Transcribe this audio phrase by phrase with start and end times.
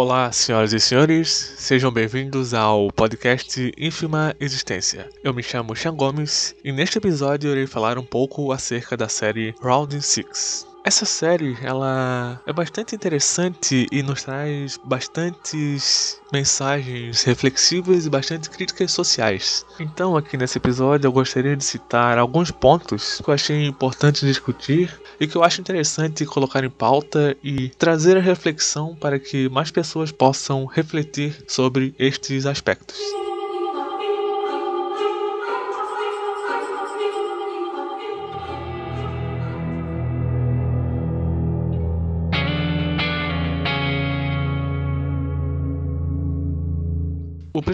[0.00, 5.08] Olá, senhoras e senhores, sejam bem-vindos ao podcast Ínfima Existência.
[5.24, 9.56] Eu me chamo Sean Gomes e neste episódio irei falar um pouco acerca da série
[9.60, 10.68] Round 6.
[10.88, 18.92] Essa série, ela é bastante interessante e nos traz bastantes mensagens reflexivas e bastante críticas
[18.92, 19.66] sociais.
[19.78, 24.98] Então, aqui nesse episódio, eu gostaria de citar alguns pontos que eu achei importante discutir
[25.20, 29.70] e que eu acho interessante colocar em pauta e trazer a reflexão para que mais
[29.70, 32.96] pessoas possam refletir sobre estes aspectos.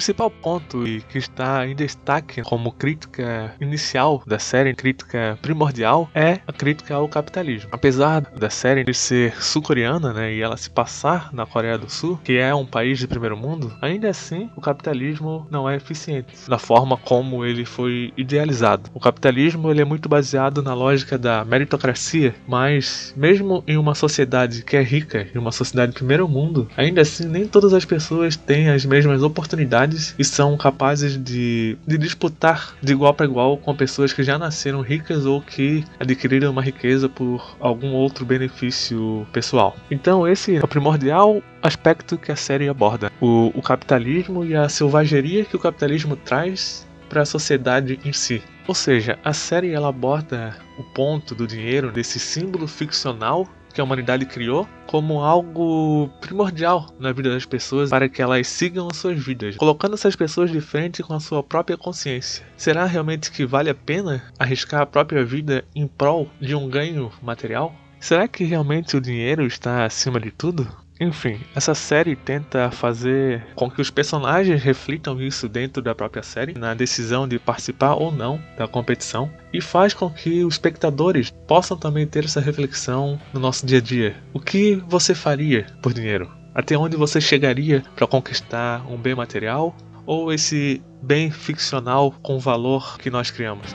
[0.04, 6.40] Principal ponto e que está em destaque como crítica inicial da série, crítica primordial, é
[6.46, 7.70] a crítica ao capitalismo.
[7.72, 12.36] Apesar da série ser sul-coreana, né, e ela se passar na Coreia do Sul, que
[12.36, 16.98] é um país de primeiro mundo, ainda assim o capitalismo não é eficiente da forma
[16.98, 18.90] como ele foi idealizado.
[18.92, 24.64] O capitalismo ele é muito baseado na lógica da meritocracia, mas mesmo em uma sociedade
[24.64, 28.36] que é rica, em uma sociedade de primeiro mundo, ainda assim nem todas as pessoas
[28.36, 33.74] têm as mesmas oportunidades e são capazes de, de disputar de igual para igual com
[33.74, 39.76] pessoas que já nasceram ricas ou que adquiriram uma riqueza por algum outro benefício pessoal.
[39.90, 44.68] Então, esse é o primordial aspecto que a série aborda: o, o capitalismo e a
[44.68, 48.42] selvageria que o capitalismo traz para a sociedade em si.
[48.66, 53.84] Ou seja, a série ela aborda o ponto do dinheiro desse símbolo ficcional que a
[53.84, 59.18] humanidade criou como algo primordial na vida das pessoas para que elas sigam as suas
[59.18, 62.46] vidas, colocando essas pessoas de frente com a sua própria consciência.
[62.56, 67.10] Será realmente que vale a pena arriscar a própria vida em prol de um ganho
[67.20, 67.74] material?
[67.98, 70.83] Será que realmente o dinheiro está acima de tudo?
[71.00, 76.56] Enfim, essa série tenta fazer com que os personagens reflitam isso dentro da própria série,
[76.56, 81.76] na decisão de participar ou não da competição, e faz com que os espectadores possam
[81.76, 84.16] também ter essa reflexão no nosso dia a dia.
[84.32, 86.30] O que você faria por dinheiro?
[86.54, 89.74] Até onde você chegaria para conquistar um bem material
[90.06, 93.74] ou esse bem ficcional com valor que nós criamos?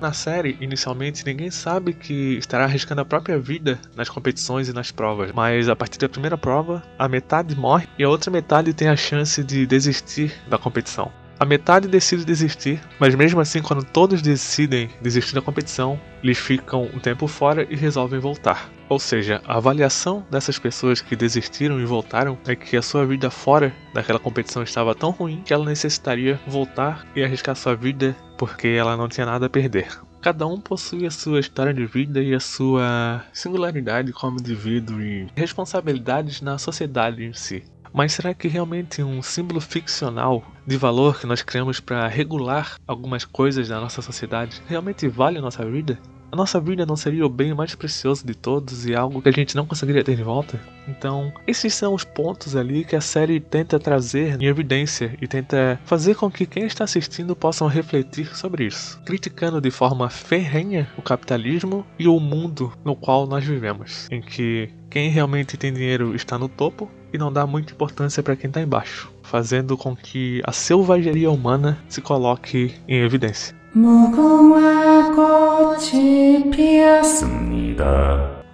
[0.00, 4.90] Na série, inicialmente, ninguém sabe que estará arriscando a própria vida nas competições e nas
[4.90, 8.88] provas, mas a partir da primeira prova, a metade morre e a outra metade tem
[8.88, 11.12] a chance de desistir da competição.
[11.40, 16.82] A metade decide desistir, mas mesmo assim, quando todos decidem desistir da competição, eles ficam
[16.92, 18.70] um tempo fora e resolvem voltar.
[18.90, 23.30] Ou seja, a avaliação dessas pessoas que desistiram e voltaram é que a sua vida
[23.30, 28.68] fora daquela competição estava tão ruim que ela necessitaria voltar e arriscar sua vida porque
[28.68, 29.88] ela não tinha nada a perder.
[30.20, 35.26] Cada um possui a sua história de vida e a sua singularidade como indivíduo e
[35.34, 37.64] responsabilidades na sociedade em si.
[37.92, 43.24] Mas será que realmente um símbolo ficcional de valor que nós criamos para regular algumas
[43.24, 45.98] coisas da nossa sociedade realmente vale a nossa vida?
[46.32, 49.32] a nossa vida não seria o bem mais precioso de todos e algo que a
[49.32, 50.60] gente não conseguiria ter de volta?
[50.86, 55.80] Então, esses são os pontos ali que a série tenta trazer em evidência e tenta
[55.84, 61.02] fazer com que quem está assistindo possam refletir sobre isso, criticando de forma ferrenha o
[61.02, 66.38] capitalismo e o mundo no qual nós vivemos, em que quem realmente tem dinheiro está
[66.38, 70.52] no topo e não dá muita importância para quem está embaixo, fazendo com que a
[70.52, 73.54] selvageria humana se coloque em evidência.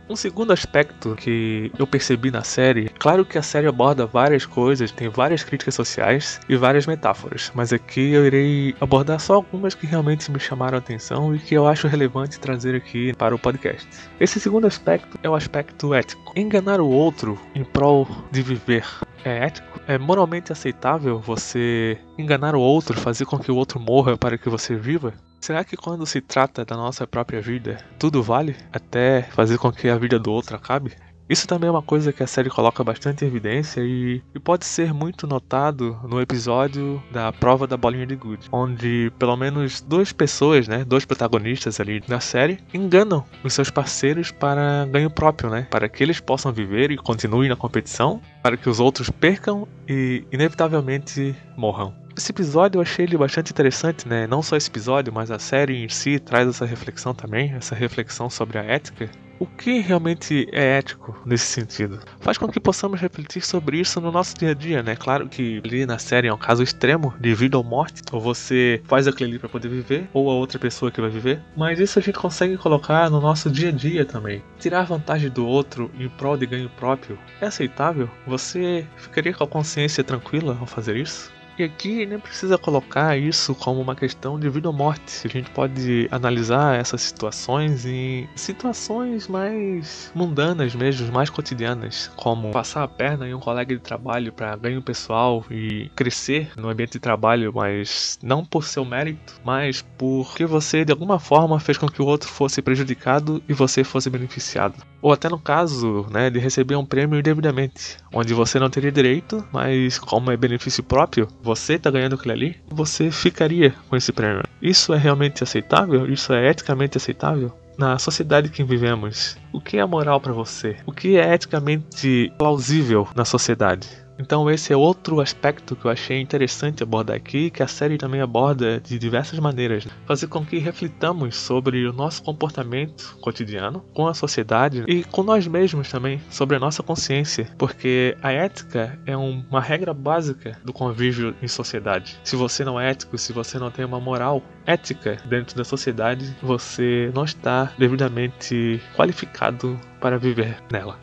[0.08, 4.92] Um segundo aspecto que eu percebi na série, claro que a série aborda várias coisas,
[4.92, 9.84] tem várias críticas sociais e várias metáforas, mas aqui eu irei abordar só algumas que
[9.84, 13.88] realmente me chamaram a atenção e que eu acho relevante trazer aqui para o podcast.
[14.20, 16.32] Esse segundo aspecto é o aspecto ético.
[16.36, 18.86] Enganar o outro em prol de viver
[19.24, 19.80] é ético?
[19.88, 24.48] É moralmente aceitável você enganar o outro, fazer com que o outro morra para que
[24.48, 25.12] você viva?
[25.40, 28.56] Será que quando se trata da nossa própria vida, tudo vale?
[28.72, 30.92] Até fazer com que a vida do outro acabe?
[31.28, 34.64] Isso também é uma coisa que a série coloca bastante em evidência e, e, pode
[34.64, 40.12] ser muito notado no episódio da prova da bolinha de gude, onde pelo menos duas
[40.12, 45.66] pessoas, né, dois protagonistas ali da série, enganam os seus parceiros para ganho próprio, né,
[45.68, 50.24] para que eles possam viver e continuem na competição, para que os outros percam e
[50.30, 52.05] inevitavelmente morram.
[52.16, 54.26] Esse episódio eu achei ele bastante interessante, né?
[54.26, 58.30] Não só esse episódio, mas a série em si traz essa reflexão também, essa reflexão
[58.30, 59.10] sobre a ética.
[59.38, 62.00] O que realmente é ético nesse sentido?
[62.20, 64.96] Faz com que possamos refletir sobre isso no nosso dia a dia, né?
[64.96, 68.80] Claro que ali na série é um caso extremo de vida ou morte, ou você
[68.86, 71.98] faz aquilo ali para poder viver, ou a outra pessoa que vai viver, mas isso
[71.98, 74.42] a gente consegue colocar no nosso dia a dia também.
[74.58, 78.08] Tirar vantagem do outro em prol de ganho próprio é aceitável?
[78.26, 81.35] Você ficaria com a consciência tranquila ao fazer isso?
[81.58, 85.26] E aqui nem precisa colocar isso como uma questão de vida ou morte.
[85.26, 92.82] A gente pode analisar essas situações em situações mais mundanas mesmo, mais cotidianas, como passar
[92.82, 97.00] a perna em um colega de trabalho para ganho pessoal e crescer no ambiente de
[97.00, 102.02] trabalho, mas não por seu mérito, mas porque você de alguma forma fez com que
[102.02, 104.74] o outro fosse prejudicado e você fosse beneficiado.
[105.00, 109.46] Ou até no caso, né, de receber um prêmio indevidamente, onde você não teria direito,
[109.52, 114.42] mas como é benefício próprio, você tá ganhando aquilo ali, você ficaria com esse prêmio.
[114.60, 116.12] Isso é realmente aceitável?
[116.12, 117.56] Isso é eticamente aceitável?
[117.78, 120.76] Na sociedade que vivemos, o que é moral para você?
[120.84, 123.86] O que é eticamente plausível na sociedade?
[124.18, 128.20] Então esse é outro aspecto que eu achei interessante abordar aqui, que a série também
[128.20, 129.92] aborda de diversas maneiras, né?
[130.06, 135.46] fazer com que reflitamos sobre o nosso comportamento cotidiano com a sociedade e com nós
[135.46, 141.34] mesmos também, sobre a nossa consciência, porque a ética é uma regra básica do convívio
[141.42, 142.18] em sociedade.
[142.24, 146.36] Se você não é ético, se você não tem uma moral ética dentro da sociedade,
[146.42, 150.98] você não está devidamente qualificado para viver nela.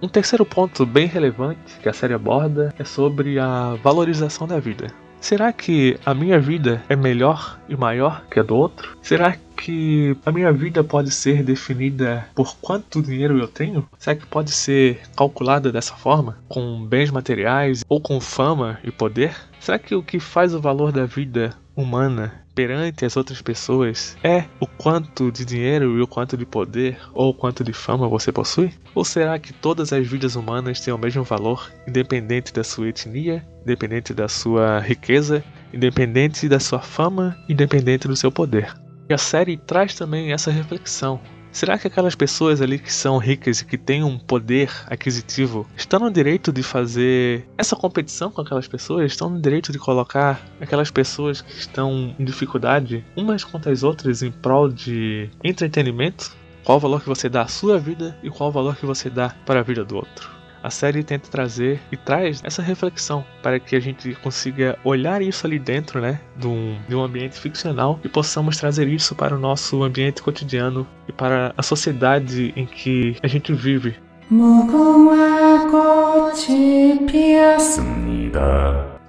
[0.00, 4.86] Um terceiro ponto bem relevante que a série aborda é sobre a valorização da vida.
[5.20, 8.96] Será que a minha vida é melhor e maior que a do outro?
[9.02, 13.86] Será que a minha vida pode ser definida por quanto dinheiro eu tenho?
[13.98, 16.38] Será que pode ser calculada dessa forma?
[16.48, 19.34] Com bens materiais ou com fama e poder?
[19.58, 24.44] Será que o que faz o valor da vida humana perante as outras pessoas é
[24.58, 28.32] o quanto de dinheiro e o quanto de poder ou o quanto de fama você
[28.32, 28.74] possui?
[28.96, 33.46] Ou será que todas as vidas humanas têm o mesmo valor, independente da sua etnia,
[33.62, 38.74] independente da sua riqueza, independente da sua fama, independente do seu poder?
[39.08, 41.20] E a série traz também essa reflexão
[41.58, 45.98] Será que aquelas pessoas ali que são ricas e que têm um poder aquisitivo estão
[45.98, 49.10] no direito de fazer essa competição com aquelas pessoas?
[49.10, 54.22] Estão no direito de colocar aquelas pessoas que estão em dificuldade umas contra as outras
[54.22, 56.30] em prol de entretenimento?
[56.62, 59.10] Qual o valor que você dá à sua vida e qual o valor que você
[59.10, 60.37] dá para a vida do outro?
[60.68, 65.46] A série tenta trazer e traz essa reflexão para que a gente consiga olhar isso
[65.46, 69.38] ali dentro, né, de um, de um ambiente ficcional e possamos trazer isso para o
[69.38, 73.96] nosso ambiente cotidiano e para a sociedade em que a gente vive.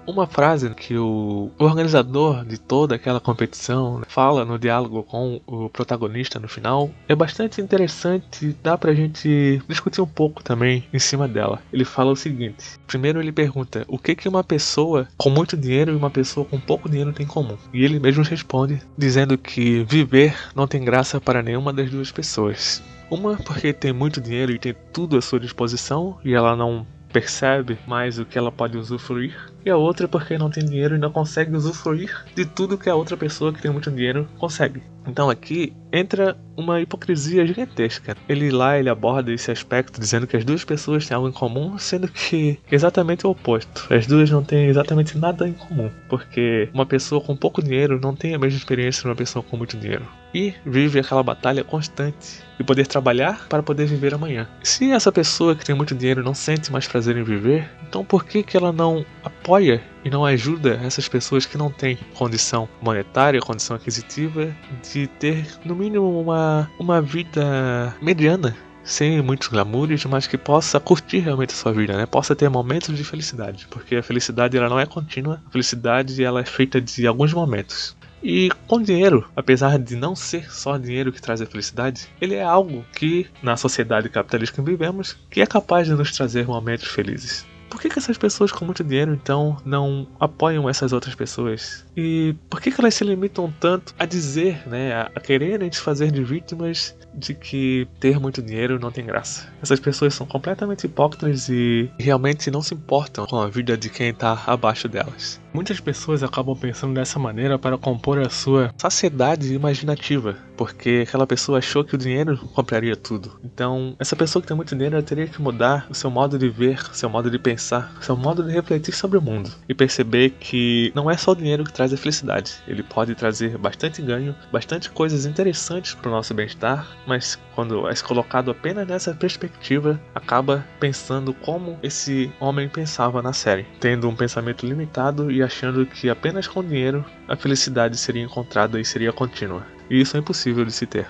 [0.10, 6.40] Uma frase que o organizador de toda aquela competição fala no diálogo com o protagonista
[6.40, 11.62] no final é bastante interessante, dá pra gente discutir um pouco também em cima dela.
[11.72, 15.92] Ele fala o seguinte: primeiro ele pergunta o que que uma pessoa com muito dinheiro
[15.92, 17.56] e uma pessoa com pouco dinheiro tem em comum.
[17.72, 22.82] E ele mesmo responde dizendo que viver não tem graça para nenhuma das duas pessoas.
[23.12, 27.78] Uma porque tem muito dinheiro e tem tudo à sua disposição e ela não percebe
[27.88, 29.36] mais o que ela pode usufruir,
[29.70, 33.18] a outra porque não tem dinheiro e não consegue usufruir de tudo que a outra
[33.18, 34.82] pessoa que tem muito dinheiro consegue.
[35.08, 38.16] Então aqui entra uma hipocrisia gigantesca.
[38.28, 41.78] Ele lá ele aborda esse aspecto dizendo que as duas pessoas têm algo em comum,
[41.78, 43.92] sendo que exatamente o oposto.
[43.94, 48.16] As duas não têm exatamente nada em comum, porque uma pessoa com pouco dinheiro não
[48.16, 52.44] tem a mesma experiência de uma pessoa com muito dinheiro e vive aquela batalha constante
[52.58, 54.48] de poder trabalhar para poder viver amanhã.
[54.62, 58.26] Se essa pessoa que tem muito dinheiro não sente mais prazer em viver, então por
[58.26, 59.06] que que ela não
[59.42, 64.56] apoia e não ajuda essas pessoas que não têm condição monetária, condição aquisitiva
[64.92, 68.56] de ter no mínimo uma uma vida mediana?
[68.82, 72.08] sem muitos glamours, mas que possa curtir realmente a sua vida, né?
[72.08, 76.42] Possa ter momentos de felicidade, porque a felicidade ela não é contínua, a felicidade ela
[76.42, 77.96] é feita de alguns momentos.
[78.24, 82.44] E com dinheiro, apesar de não ser só dinheiro que traz a felicidade, ele é
[82.44, 87.46] algo que, na sociedade capitalista que vivemos, que é capaz de nos trazer momentos felizes.
[87.70, 91.86] Por que, que essas pessoas com muito dinheiro então não apoiam essas outras pessoas?
[91.96, 96.12] E por que, que elas se limitam tanto a dizer, né, a, quererem se fazer
[96.12, 99.48] de vítimas de que ter muito dinheiro não tem graça?
[99.62, 104.10] Essas pessoas são completamente hipócritas e realmente não se importam com a vida de quem
[104.10, 105.40] está abaixo delas.
[105.52, 111.58] Muitas pessoas acabam pensando dessa maneira para compor a sua saciedade imaginativa, porque aquela pessoa
[111.58, 113.40] achou que o dinheiro compraria tudo.
[113.44, 116.80] Então, essa pessoa que tem muito dinheiro teria que mudar o seu modo de ver,
[116.94, 121.10] seu modo de pensar, seu modo de refletir sobre o mundo e perceber que não
[121.10, 122.54] é só o dinheiro que traz a felicidade.
[122.68, 127.96] Ele pode trazer bastante ganho, bastante coisas interessantes para o nosso bem-estar, mas quando é
[127.96, 134.66] colocado apenas nessa perspectiva, acaba pensando como esse homem pensava na série, tendo um pensamento
[134.66, 139.66] limitado e achando que apenas com dinheiro a felicidade seria encontrada e seria contínua.
[139.90, 141.08] E isso é impossível de se ter.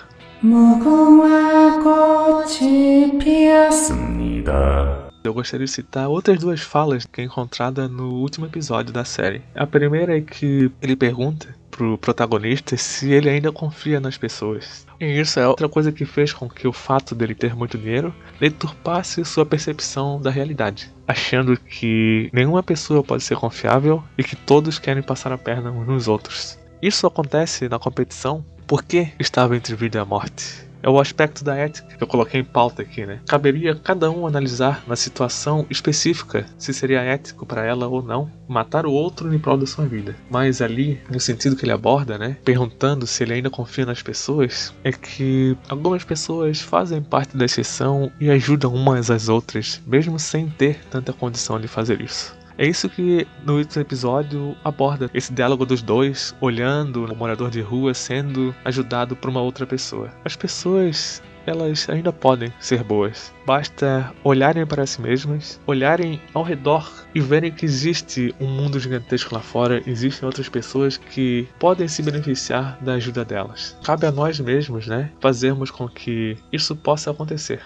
[5.22, 9.42] Eu gostaria de citar outras duas falas que é encontrada no último episódio da série.
[9.54, 14.86] A primeira é que ele pergunta pro protagonista se ele ainda confia nas pessoas.
[15.00, 18.14] E isso é outra coisa que fez com que o fato dele ter muito dinheiro
[18.38, 24.78] deturpasse sua percepção da realidade, achando que nenhuma pessoa pode ser confiável e que todos
[24.78, 26.58] querem passar a perna uns nos outros.
[26.82, 31.96] Isso acontece na competição porque estava entre vida e morte é o aspecto da ética
[31.96, 33.20] que eu coloquei em pauta aqui, né?
[33.26, 38.84] Caberia cada um analisar na situação específica se seria ético para ela ou não matar
[38.84, 40.16] o outro em prol da sua vida.
[40.28, 44.74] Mas ali, no sentido que ele aborda, né, perguntando se ele ainda confia nas pessoas,
[44.82, 50.48] é que algumas pessoas fazem parte da exceção e ajudam umas às outras, mesmo sem
[50.48, 52.39] ter tanta condição de fazer isso.
[52.60, 57.62] É isso que no último episódio aborda esse diálogo dos dois, olhando o morador de
[57.62, 60.10] rua sendo ajudado por uma outra pessoa.
[60.26, 63.32] As pessoas elas ainda podem ser boas.
[63.46, 69.34] Basta olharem para si mesmas, olharem ao redor e verem que existe um mundo gigantesco
[69.34, 73.74] lá fora, existem outras pessoas que podem se beneficiar da ajuda delas.
[73.82, 77.62] Cabe a nós mesmos, né, fazermos com que isso possa acontecer.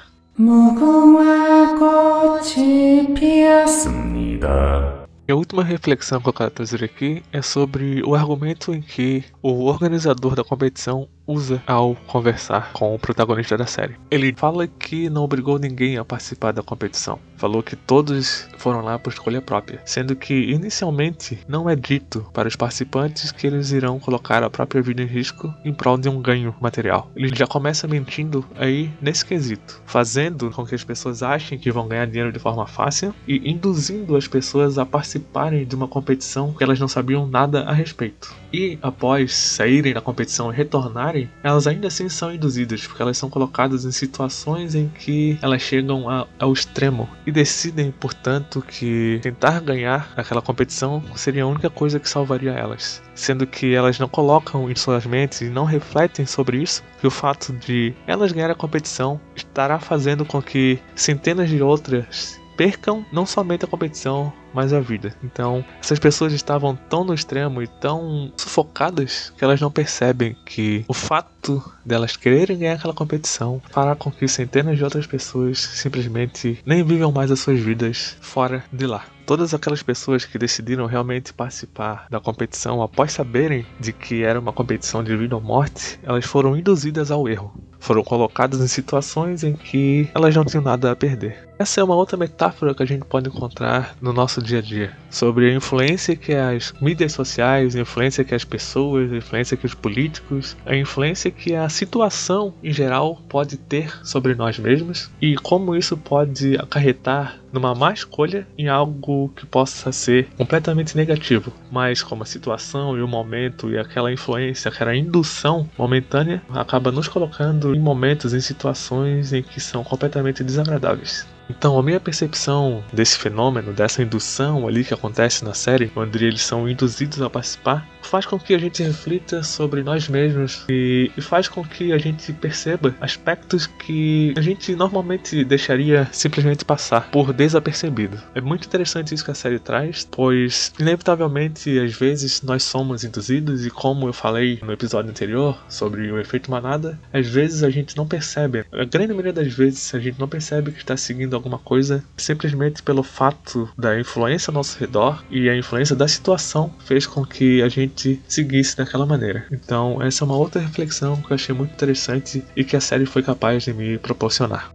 [5.29, 9.23] E a última reflexão que eu quero trazer aqui é sobre o argumento em que
[9.41, 13.97] o organizador da competição usa ao conversar com o protagonista da série.
[14.11, 17.19] Ele fala que não obrigou ninguém a participar da competição.
[17.37, 22.49] Falou que todos foram lá por escolha própria, sendo que inicialmente não é dito para
[22.49, 26.21] os participantes que eles irão colocar a própria vida em risco em prol de um
[26.21, 27.11] ganho material.
[27.15, 31.89] Ele já começa mentindo aí nesse quesito, fazendo com que as pessoas achem que vão
[31.89, 36.63] ganhar dinheiro de forma fácil e induzindo as pessoas a participarem de uma competição que
[36.63, 38.35] elas não sabiam nada a respeito.
[38.53, 43.31] E após saírem da competição e retornarem, elas ainda assim são induzidas, porque elas são
[43.31, 49.61] colocadas em situações em que elas chegam a, ao extremo e decidem, portanto, que tentar
[49.61, 53.03] ganhar aquela competição seria a única coisa que salvaria elas.
[53.15, 57.11] Sendo que elas não colocam em suas mentes e não refletem sobre isso, que o
[57.11, 63.27] fato de elas ganhar a competição estará fazendo com que centenas de outras percam não
[63.27, 65.15] somente a competição, mas a vida.
[65.23, 70.85] Então, essas pessoas estavam tão no extremo e tão sufocadas que elas não percebem que
[70.89, 76.59] o fato delas quererem ganhar aquela competição fará com que centenas de outras pessoas simplesmente
[76.65, 79.05] nem vivam mais as suas vidas fora de lá.
[79.27, 84.53] Todas aquelas pessoas que decidiram realmente participar da competição após saberem de que era uma
[84.53, 87.53] competição de vida ou morte, elas foram induzidas ao erro.
[87.81, 91.49] Foram colocadas em situações em que elas não tinham nada a perder.
[91.59, 94.93] Essa é uma outra metáfora que a gente pode encontrar no nosso dia a dia,
[95.11, 99.67] sobre a influência que as mídias sociais, a influência que as pessoas, a influência que
[99.67, 105.35] os políticos, a influência que a situação em geral pode ter sobre nós mesmos e
[105.37, 112.03] como isso pode acarretar numa má escolha em algo que possa ser completamente negativo, mas
[112.03, 117.75] como a situação e o momento e aquela influência, aquela indução momentânea acaba nos colocando
[117.75, 121.27] em momentos, em situações em que são completamente desagradáveis.
[121.49, 126.43] Então, a minha percepção desse fenômeno, dessa indução ali que acontece na série, onde eles
[126.43, 131.21] são induzidos a participar, faz com que a gente reflita sobre nós mesmos e, e
[131.21, 137.33] faz com que a gente perceba aspectos que a gente normalmente deixaria simplesmente passar por
[137.33, 138.21] desapercebido.
[138.35, 143.67] É muito interessante isso que a série traz, pois inevitavelmente às vezes nós somos induzidos
[143.67, 147.97] e como eu falei no episódio anterior sobre o efeito manada, às vezes a gente
[147.97, 148.65] não percebe.
[148.73, 152.83] A grande maioria das vezes a gente não percebe que está seguindo alguma coisa simplesmente
[152.83, 157.63] pelo fato da influência ao nosso redor e a influência da situação fez com que
[157.63, 159.47] a gente seguisse daquela maneira.
[159.51, 163.07] Então, essa é uma outra reflexão que eu achei muito interessante e que a série
[163.07, 164.71] foi capaz de me proporcionar.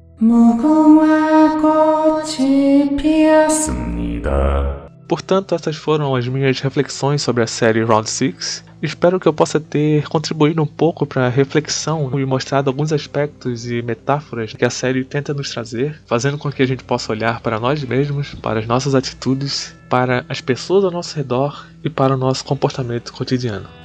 [5.07, 8.63] Portanto, essas foram as minhas reflexões sobre a série Round 6.
[8.81, 13.69] Espero que eu possa ter contribuído um pouco para a reflexão e mostrado alguns aspectos
[13.69, 17.41] e metáforas que a série tenta nos trazer, fazendo com que a gente possa olhar
[17.41, 22.13] para nós mesmos, para as nossas atitudes, para as pessoas ao nosso redor e para
[22.13, 23.78] o nosso comportamento cotidiano.